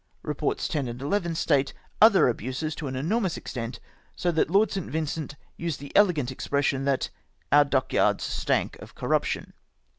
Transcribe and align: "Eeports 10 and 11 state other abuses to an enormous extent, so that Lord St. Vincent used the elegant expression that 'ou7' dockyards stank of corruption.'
"Eeports 0.25 0.67
10 0.67 0.87
and 0.87 0.99
11 0.99 1.35
state 1.35 1.75
other 2.01 2.27
abuses 2.27 2.73
to 2.73 2.87
an 2.87 2.95
enormous 2.95 3.37
extent, 3.37 3.79
so 4.15 4.31
that 4.31 4.49
Lord 4.49 4.71
St. 4.71 4.89
Vincent 4.89 5.35
used 5.57 5.79
the 5.79 5.95
elegant 5.95 6.31
expression 6.31 6.85
that 6.85 7.11
'ou7' 7.51 7.69
dockyards 7.69 8.23
stank 8.23 8.79
of 8.81 8.95
corruption.' 8.95 9.53